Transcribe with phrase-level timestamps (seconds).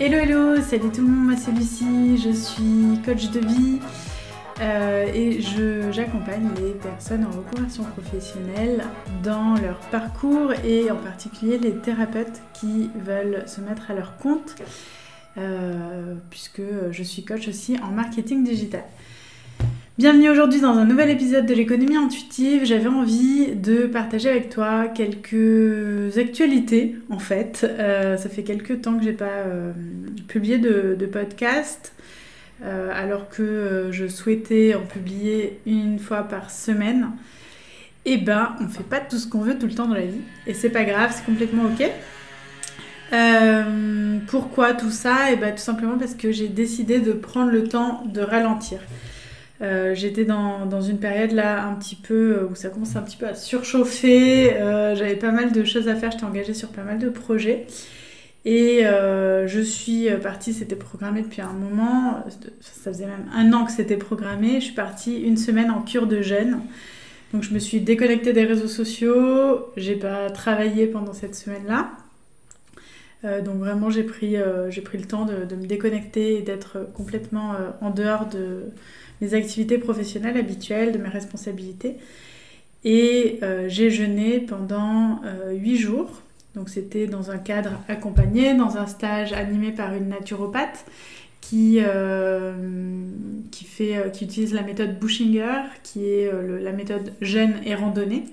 [0.00, 3.78] Hello hello, salut tout le monde, moi c'est Lucie, je suis coach de vie
[4.60, 5.40] euh, et
[5.92, 8.82] j'accompagne les personnes en reconversion professionnelle
[9.22, 14.56] dans leur parcours et en particulier les thérapeutes qui veulent se mettre à leur compte
[15.38, 18.82] euh, puisque je suis coach aussi en marketing digital.
[19.96, 22.64] Bienvenue aujourd'hui dans un nouvel épisode de l'économie intuitive.
[22.64, 27.64] J'avais envie de partager avec toi quelques actualités en fait.
[27.64, 29.72] Euh, ça fait quelques temps que j'ai pas euh,
[30.26, 31.92] publié de, podcast
[32.64, 37.10] euh, alors que je souhaitais en publier une fois par semaine.
[38.04, 40.06] Et eh ben on fait pas tout ce qu'on veut tout le temps dans la
[40.06, 41.88] vie et c'est pas grave, c'est complètement ok.
[44.26, 45.30] pourquoi tout ça?
[45.30, 48.80] Et eh ben tout simplement parce que j'ai décidé de prendre le temps de ralentir.
[49.62, 53.16] Euh, j'étais dans, une période là un petit peu euh, où ça commence un petit
[53.16, 54.54] peu à surchauffer.
[54.54, 57.66] Euh, j'avais pas mal de choses à faire, j'étais engagée sur pas mal de projets.
[58.46, 62.22] Et je suis partie, c'était programmé depuis un moment,
[62.60, 64.56] ça faisait même un an que c'était programmé.
[64.56, 66.60] Je suis partie une semaine en cure de jeûne.
[67.32, 71.90] Donc je me suis déconnectée des réseaux sociaux, j'ai pas travaillé pendant cette semaine-là.
[73.44, 74.36] Donc vraiment j'ai pris,
[74.68, 78.64] j'ai pris le temps de, de me déconnecter et d'être complètement en dehors de,
[79.20, 81.96] mes activités professionnelles habituelles, de mes responsabilités.
[82.84, 86.22] Et euh, j'ai jeûné pendant euh, huit jours.
[86.54, 90.84] Donc c'était dans un cadre accompagné, dans un stage animé par une naturopathe
[91.40, 92.54] qui, euh,
[93.50, 96.30] qui, fait, qui utilise la méthode Bushinger, qui est
[96.62, 98.24] la méthode jeûne et randonnée.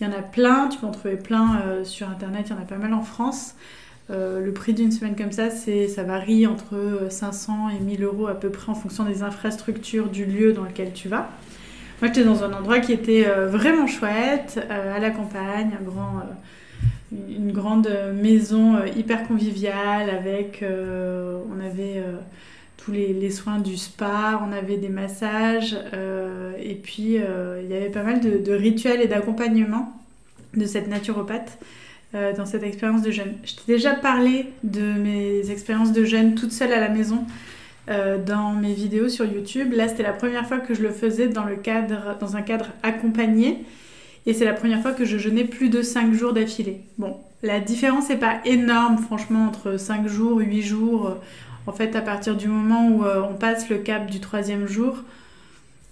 [0.00, 2.62] Il y en a plein, tu peux en trouver plein sur Internet, il y en
[2.62, 3.54] a pas mal en France.
[4.10, 8.34] Euh, le prix d'une semaine comme ça, ça varie entre 500 et 1000 euros à
[8.34, 11.30] peu près en fonction des infrastructures du lieu dans lequel tu vas.
[12.00, 15.72] Moi, j'étais dans un endroit qui était euh, vraiment chouette, euh, à la campagne,
[17.12, 22.02] une grande maison hyper conviviale avec, on avait
[22.76, 25.74] tous les, soins du spa, on avait des massages,
[26.62, 29.90] et puis il y avait pas mal de rituels et d'accompagnement
[30.54, 31.58] de cette naturopathe.
[32.14, 33.34] Euh, dans cette expérience de jeûne.
[33.44, 37.26] Je t'ai déjà parlé de mes expériences de jeûne toute seule à la maison
[37.90, 39.74] euh, dans mes vidéos sur YouTube.
[39.74, 42.68] Là, c'était la première fois que je le faisais dans, le cadre, dans un cadre
[42.82, 43.62] accompagné.
[44.24, 46.80] Et c'est la première fois que je jeûnais plus de 5 jours d'affilée.
[46.96, 51.18] Bon, la différence n'est pas énorme, franchement, entre 5 jours, 8 jours.
[51.66, 54.96] En fait, à partir du moment où euh, on passe le cap du troisième jour,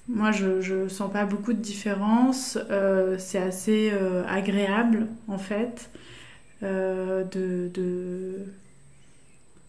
[0.09, 2.59] moi, je ne sens pas beaucoup de différence.
[3.19, 3.93] c'est assez
[4.29, 5.91] agréable, en fait.
[6.63, 8.47] Euh, de, de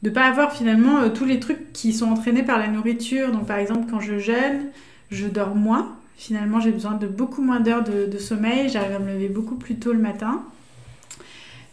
[0.04, 3.32] de pas avoir finalement euh, tous les trucs qui sont entraînés par la nourriture.
[3.32, 4.68] Donc par exemple quand je jeûne,
[5.12, 5.98] je dors moins.
[6.16, 8.70] Finalement j'ai besoin de beaucoup moins d'heures de, sommeil.
[8.70, 10.44] J'arrive à me lever beaucoup plus tôt le matin.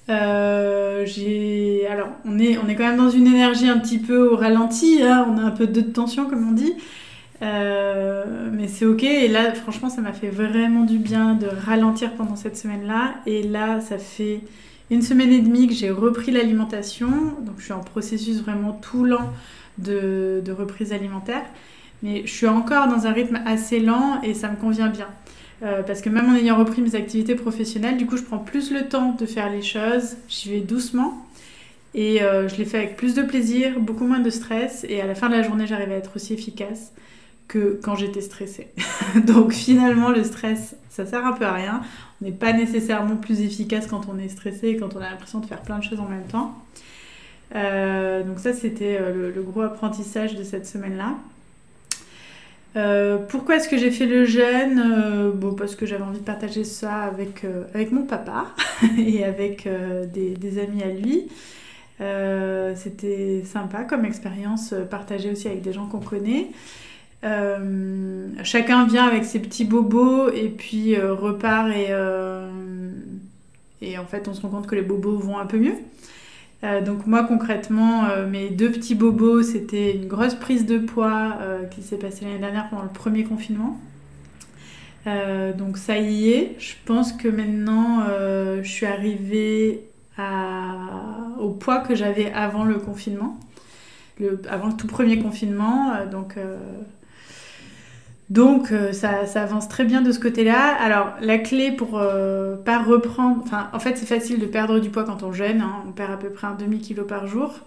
[0.09, 4.33] Euh, j'ai alors on est on est quand même dans une énergie un petit peu
[4.33, 5.01] au ralenti.
[5.01, 5.29] Hein.
[5.31, 6.75] On a un peu de tension comme on dit.
[7.44, 12.37] Mais c'est ok et là franchement ça m'a fait vraiment du bien de ralentir pendant
[12.37, 14.41] cette semaine là et là ça fait
[14.91, 17.09] une semaine et demie que j'ai repris l'alimentation.
[17.41, 19.32] Donc je suis en processus vraiment tout lent
[19.78, 21.43] de, reprise alimentaire.
[22.03, 25.09] Mais je suis encore dans un rythme assez lent et ça me convient bien.
[25.62, 28.71] Euh, parce que même en ayant repris mes activités professionnelles, du coup, je prends plus
[28.71, 30.16] le temps de faire les choses.
[30.28, 31.26] J'y vais doucement.
[31.94, 34.84] Et euh, je les fais avec plus de plaisir, beaucoup moins de stress.
[34.88, 36.93] Et à la fin de la journée, j'arrive à être aussi efficace
[37.49, 38.69] que quand j'étais stressée.
[39.27, 41.82] Donc finalement, le stress, ça sert un peu à rien.
[42.21, 45.41] On n'est pas nécessairement plus efficace quand on est stressé et quand on a l'impression
[45.41, 46.55] de faire plein de choses en même temps.
[47.55, 51.15] Euh, donc ça, c'était euh, le, gros apprentissage de cette semaine-là.
[52.77, 55.31] Euh, pourquoi est-ce que j'ai fait le jeûne?
[55.34, 58.47] Bon, parce que j'avais envie de partager ça avec, avec mon papa
[58.99, 59.69] et avec
[60.12, 61.28] des, des, amis à lui.
[62.76, 66.49] c'était sympa comme expérience partagée aussi avec des gens qu'on connaît.
[67.25, 72.50] Euh, chacun vient avec ses petits bobos et puis euh, repart et, euh,
[73.81, 75.76] et en fait on se rend compte que les bobos vont un peu mieux.
[76.85, 81.38] donc moi concrètement mes deux petits bobos c'était une grosse prise de poids
[81.71, 83.79] qui s'est passée l'année dernière pendant le premier confinement.
[85.05, 88.03] donc ça y est, je pense que maintenant
[88.62, 89.82] je suis arrivée
[91.38, 93.38] au poids que j'avais avant le confinement,
[94.49, 95.93] avant le tout premier confinement.
[96.11, 96.38] donc
[98.31, 100.75] donc euh, ça, avance très bien de ce côté-là.
[100.81, 104.91] Alors la clé pour euh, pas reprendre, enfin en fait c'est facile de perdre du
[104.91, 105.82] poids quand on jeûne, hein.
[105.87, 107.61] on perd à peu près un demi-kilo par jour.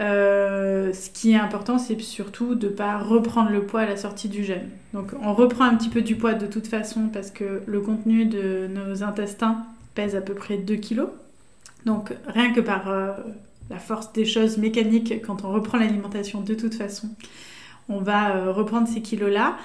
[0.00, 4.28] Euh, ce qui est important c'est surtout de pas reprendre le poids à la sortie
[4.28, 4.68] du jeûne.
[4.94, 8.26] Donc on reprend un petit peu du poids de toute façon parce que le contenu
[8.26, 9.64] de nos intestins
[9.96, 11.08] pèse à peu près 2 kilos.
[11.86, 12.84] Donc rien que par
[13.70, 17.08] la force des choses mécaniques quand on reprend l'alimentation de toute façon.
[17.88, 19.56] On va reprendre ces kilos-là.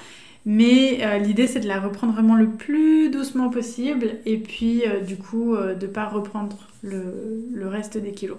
[0.46, 5.56] Mais l'idée, c'est de la reprendre vraiment le plus doucement possible et puis du coup
[5.56, 8.38] de ne pas reprendre le, reste des kilos.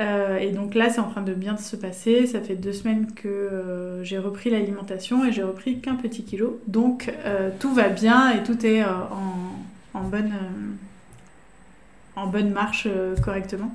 [0.00, 2.26] Euh, et donc là, c'est en train de bien se passer.
[2.26, 6.60] Ça fait deux semaines que euh, j'ai repris l'alimentation et j'ai repris qu'un petit kilo.
[6.66, 10.32] Donc euh, tout va bien et tout est en, bonne,
[12.16, 12.88] en bonne marche
[13.24, 13.72] correctement.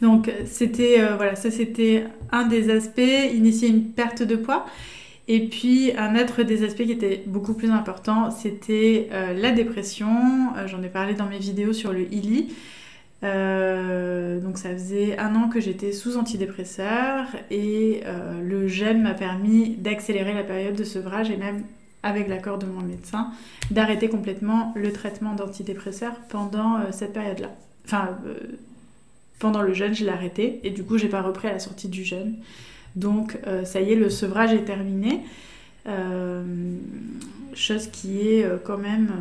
[0.00, 3.00] Donc c'était voilà, ça c'était un des aspects,
[3.34, 4.64] initier une perte de poids.
[5.28, 10.08] Et puis un autre des aspects qui était beaucoup plus important, c'était la dépression.
[10.66, 12.48] J'en ai parlé dans mes vidéos sur le ILI.
[13.24, 19.14] Euh, donc ça faisait un an que j'étais sous antidépresseur et euh, le gel m'a
[19.14, 21.64] permis d'accélérer la période de sevrage et même
[22.04, 23.32] avec l'accord de mon médecin
[23.72, 27.50] d'arrêter complètement le traitement d'antidépresseur pendant euh, cette période-là.
[27.84, 28.16] Enfin,
[29.40, 31.88] pendant le jeûne, je l'ai arrêté et du coup, j'ai pas repris à la sortie
[31.88, 32.36] du jeûne.
[32.96, 35.20] Donc ça y est, le sevrage est terminé.
[37.54, 39.12] chose qui est quand même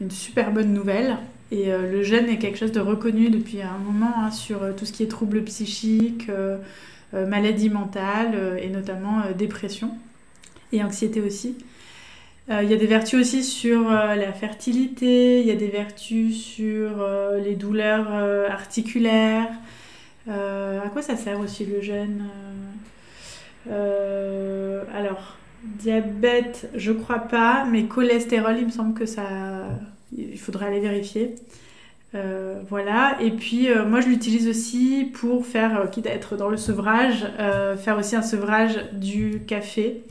[0.00, 1.16] une super bonne nouvelle
[1.54, 4.72] et euh, le jeûne est quelque chose de reconnu depuis un moment hein, sur euh,
[4.72, 6.58] tout ce qui est troubles psychiques, euh,
[7.12, 9.92] maladies mentales et notamment dépression
[10.72, 11.54] et anxiété aussi.
[12.50, 17.06] Il y a des vertus aussi sur la fertilité, il y a des vertus sur
[17.44, 18.12] les douleurs
[18.50, 19.48] articulaires.
[20.26, 22.24] à quoi ça sert aussi le jeûne
[23.70, 29.22] Alors, diabète, je crois pas, mais cholestérol, il me semble que ça
[30.16, 31.34] il faudrait aller vérifier.
[32.14, 36.36] Euh, voilà, et puis euh, moi je l'utilise aussi pour faire, euh, quitte à être
[36.36, 37.26] dans le sevrage,
[37.78, 40.02] faire aussi un sevrage du café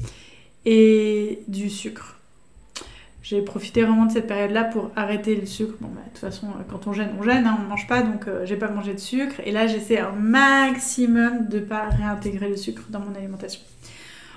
[0.66, 2.20] et du sucre.
[3.24, 5.74] J'ai profité vraiment de cette période-là pour arrêter le sucre.
[5.80, 8.02] Bon, bah, de toute façon, quand on gêne, on gêne, hein, on ne mange pas,
[8.02, 9.36] donc j'ai pas mangé de sucre.
[9.46, 13.62] Et là, j'essaie un maximum de pas réintégrer le sucre dans mon alimentation.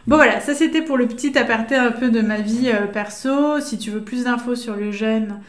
[0.06, 3.60] Bon voilà, ça c'était pour le petit aparté un peu de ma vie euh, perso.
[3.60, 5.40] Si tu veux plus d'infos sur le gène,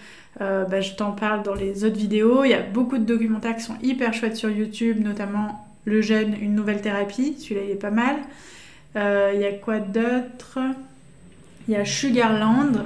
[0.41, 2.43] euh, bah, je t'en parle dans les autres vidéos.
[2.43, 6.35] Il y a beaucoup de documentaires qui sont hyper chouettes sur YouTube, notamment le gène,
[6.41, 7.35] une nouvelle thérapie.
[7.37, 8.15] Celui-là il est pas mal.
[8.95, 10.57] Euh, il y a quoi d'autre?
[11.67, 12.85] Il y a Sugarland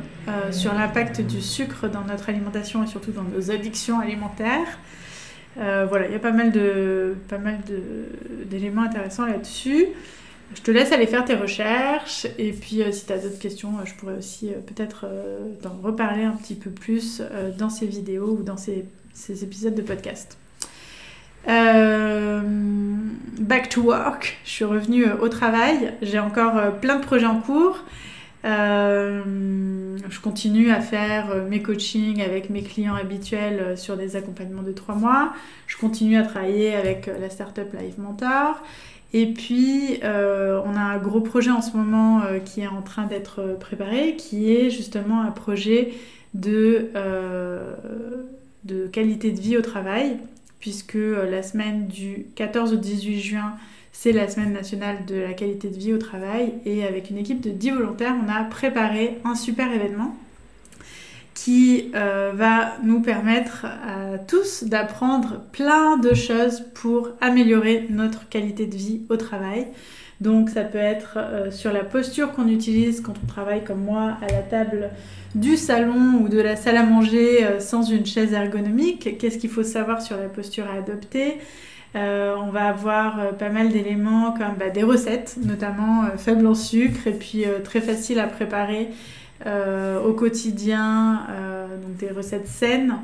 [0.52, 4.80] sur l'impact du sucre dans notre alimentation et surtout dans nos addictions alimentaires.
[5.56, 7.60] voilà, il y a pas mal de pas mal
[8.50, 9.88] d'éléments intéressants là-dessus.
[10.56, 13.70] Je te laisse aller faire tes recherches et puis euh, si tu as d'autres questions,
[13.80, 15.06] euh, je pourrais aussi euh, peut-être
[15.62, 17.22] t'en reparler un petit peu plus
[17.58, 18.86] dans ces vidéos ou dans ces,
[19.44, 20.38] épisodes de podcast.
[21.46, 27.80] back to work, je suis revenue au travail, j'ai encore plein de projets en cours.
[28.44, 34.96] Je continue à faire mes coachings avec mes clients habituels sur des accompagnements de trois
[34.96, 35.34] mois.
[35.68, 38.62] Je continue à travailler avec la startup Live Mentor.
[39.14, 42.82] Et puis, euh, on a un gros projet en ce moment euh, qui est en
[42.82, 45.94] train d'être préparé, qui est justement un projet
[46.34, 47.74] de, euh,
[48.64, 50.18] de qualité de vie au travail,
[50.60, 53.54] puisque la semaine du 14 au 18 juin,
[53.92, 56.54] c'est la semaine nationale de la qualité de vie au travail.
[56.66, 60.16] Et avec une équipe de 10 volontaires, on a préparé un super événement
[61.34, 68.68] qui euh, va nous permettre à tous d'apprendre plein de choses pour améliorer notre qualité
[68.68, 69.68] de vie au travail.
[70.20, 74.18] Donc ça peut être euh, sur la posture qu'on utilise quand on travaille comme moi
[74.22, 74.92] à la table
[75.34, 79.18] du salon ou de la salle à manger euh, sans une chaise ergonomique.
[79.18, 81.40] Qu'est-ce qu'il faut savoir sur la posture à adopter?
[81.96, 87.14] On va avoir pas mal d'éléments comme bah, des recettes, notamment faibles en sucre et
[87.14, 88.90] puis très faciles à préparer
[89.48, 92.98] euh, au quotidien, euh, donc des recettes saines,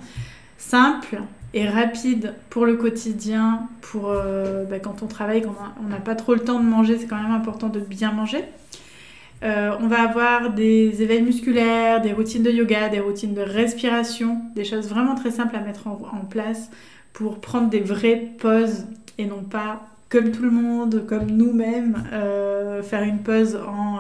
[0.60, 1.22] simples
[1.56, 6.14] et rapides pour le quotidien, pour euh, bah, quand on travaille, quand on n'a pas
[6.14, 8.44] trop le temps de manger, c'est quand même important de bien manger.
[9.42, 14.64] on va avoir des éveils musculaires, des routines de yoga, des routines de respiration, des
[14.64, 16.70] choses vraiment très simples à mettre en place
[17.18, 18.86] pour prendre des vraies pauses
[19.18, 22.04] et non pas comme tout le monde, comme nous-mêmes,
[22.84, 24.00] faire une pause en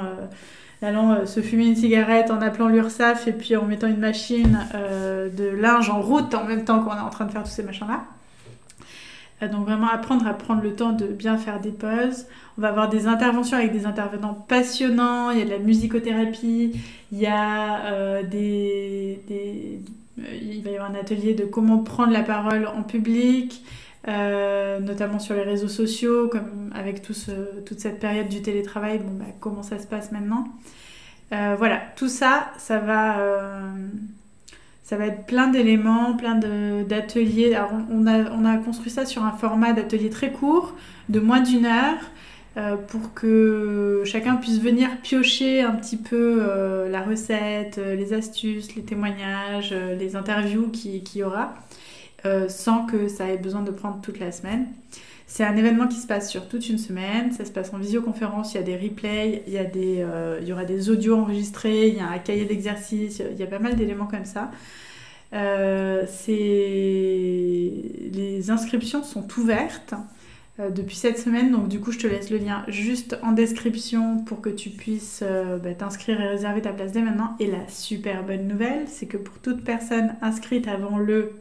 [0.82, 4.60] allant euh, se fumer une cigarette en appelant l'URSAF et puis en mettant une machine
[4.76, 7.50] euh, de linge en route en même temps qu'on est en train de faire tous
[7.50, 8.04] ces machins-là.
[9.42, 12.26] Euh, donc vraiment apprendre à prendre le temps de bien faire des pauses.
[12.58, 16.74] On va avoir des interventions avec des intervenants passionnants, il y a de la musicothérapie,
[17.12, 19.20] il y a des,
[20.18, 23.64] il va y avoir un atelier de comment prendre la parole en public,
[24.08, 29.64] notamment sur les réseaux sociaux, comme avec toute cette période du télétravail, bon, bah, comment
[29.64, 30.48] ça se passe maintenant.
[31.34, 33.72] Euh, voilà, tout ça, ça va, euh,
[34.84, 37.58] Ça va être plein d'éléments, plein d'ateliers.
[37.92, 40.74] On a, on a construit ça sur un format d'atelier très court,
[41.10, 42.06] de moins d'une heure, euh,
[42.88, 48.76] pour que chacun puisse venir piocher un petit peu euh, la recette, euh, les astuces,
[48.76, 51.54] les témoignages, les interviews qu'il qui y aura,
[52.50, 54.68] sans que ça ait besoin de prendre toute la semaine.
[55.30, 57.34] C'est un événement qui se passe sur toute une semaine.
[57.34, 58.54] Ça se passe en visioconférence.
[58.54, 61.18] Il y a des replays, il y, a des, euh, il y aura des audios
[61.18, 64.52] enregistrés, il y a un cahier d'exercice, il y a pas mal d'éléments comme ça.
[65.34, 66.06] Euh,
[68.18, 69.94] les inscriptions sont ouvertes
[70.60, 74.20] euh, depuis cette semaine, donc du coup je te laisse le lien juste en description
[74.20, 75.24] pour que tu puisses
[75.64, 77.36] bah, t'inscrire et réserver ta place dès maintenant.
[77.40, 81.34] Et la super bonne nouvelle, c'est que pour toute personne inscrite avant le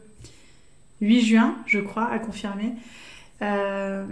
[1.01, 2.73] 8 juin, je crois, à confirmer,
[3.41, 4.05] euh,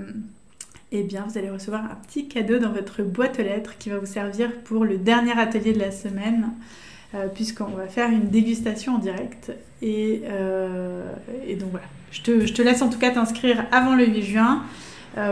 [0.92, 3.98] eh bien, vous allez recevoir un petit cadeau dans votre boîte aux lettres qui va
[3.98, 6.52] vous servir pour le dernier atelier de la semaine,
[7.16, 9.52] euh, puisqu'on va faire une dégustation en direct.
[9.82, 11.12] Et, euh,
[11.60, 14.64] donc voilà, je te, laisse en tout cas t'inscrire avant le 8 juin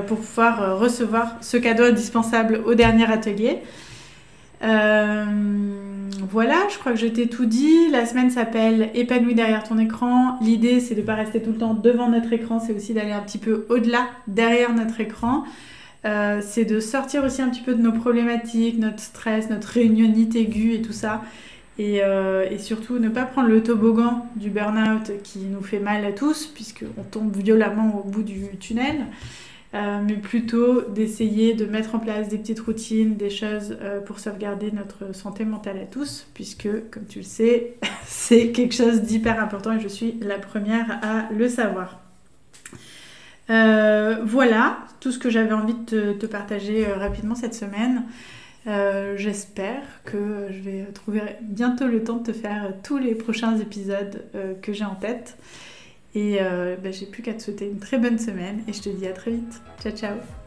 [0.08, 3.60] pour pouvoir recevoir ce cadeau indispensable au dernier atelier.
[6.34, 7.90] Voilà, je crois que je t'ai tout dit.
[7.92, 10.40] La semaine s'appelle Épanoui derrière ton écran.
[10.42, 13.12] L'idée, c'est de ne pas rester tout le temps devant notre écran, c'est aussi d'aller
[13.12, 15.44] un petit peu au-delà, derrière notre écran.
[16.06, 20.36] Euh, c'est de sortir aussi un petit peu de nos problématiques, notre stress, notre réunionite
[20.36, 21.22] aiguë et tout ça.
[21.78, 26.04] Et, euh, et surtout, ne pas prendre le toboggan du burn-out qui nous fait mal
[26.04, 29.06] à tous, puisqu'on tombe violemment au bout du tunnel.
[29.74, 34.20] Euh, mais plutôt d'essayer de mettre en place des petites routines, des choses euh, pour
[34.20, 37.74] sauvegarder notre santé mentale à tous, puisque, comme tu le sais,
[38.06, 42.00] c'est quelque chose d'hyper important et je suis la première à le savoir.
[43.50, 48.04] Euh, voilà tout ce que j'avais envie de te, partager rapidement cette semaine.
[49.18, 54.24] J'espère que je vais trouver bientôt le temps de te faire tous les prochains épisodes
[54.62, 55.36] que j'ai en tête.
[56.16, 58.90] Et euh, bah, j'ai plus qu'à te souhaiter une très bonne semaine et je te
[58.90, 59.62] dis à très vite.
[59.82, 60.43] Ciao ciao